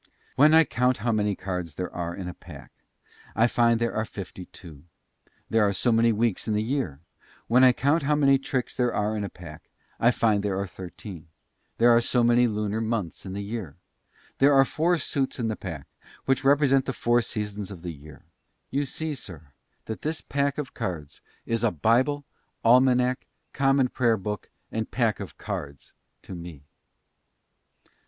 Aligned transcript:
When 0.35 0.55
I 0.55 0.63
count 0.63 0.97
how 1.05 1.11
many 1.11 1.35
cards 1.35 1.75
there 1.75 1.93
are 1.93 2.15
in 2.15 2.27
a 2.27 2.33
pack, 2.33 2.71
I 3.35 3.45
find 3.45 3.79
there 3.79 3.93
are 3.93 4.03
fifty 4.03 4.47
two; 4.47 4.85
there 5.47 5.61
are 5.63 5.73
so 5.73 5.91
many 5.91 6.11
weeks 6.11 6.47
in 6.47 6.55
the 6.55 6.63
year; 6.63 7.01
when 7.45 7.63
I 7.63 7.71
count 7.71 8.01
how 8.01 8.15
many 8.15 8.39
tricks 8.39 8.75
there 8.75 8.95
are 8.95 9.15
in 9.15 9.23
a 9.23 9.29
pack, 9.29 9.69
I 9.99 10.09
find 10.09 10.41
there 10.41 10.57
are 10.59 10.65
thirteen: 10.65 11.27
there 11.77 11.91
are 11.91 12.01
so 12.01 12.23
many 12.23 12.47
lunar 12.47 12.81
months 12.81 13.27
in 13.27 13.33
the 13.33 13.43
year; 13.43 13.75
there 14.39 14.55
are 14.55 14.65
four 14.65 14.97
suits 14.97 15.37
in 15.37 15.49
the 15.49 15.55
pack, 15.55 15.85
which 16.25 16.43
represent 16.43 16.85
the 16.85 16.93
four 16.93 17.21
seasons 17.21 17.69
of 17.69 17.83
the 17.83 17.93
year. 17.93 18.23
You 18.71 18.87
see, 18.87 19.13
sir, 19.13 19.51
that 19.85 20.01
this 20.01 20.19
pack 20.19 20.57
of 20.57 20.73
cards 20.73 21.21
is 21.45 21.63
a 21.63 21.69
Bible, 21.69 22.25
Almanack, 22.65 23.27
Common 23.53 23.87
Prayer 23.89 24.17
book, 24.17 24.49
and 24.71 24.89
Pack 24.89 25.19
of 25.19 25.37
Cards 25.37 25.93
to 26.23 26.33
me." 26.33 26.63